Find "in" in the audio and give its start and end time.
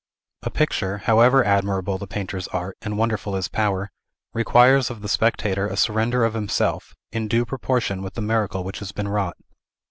7.11-7.27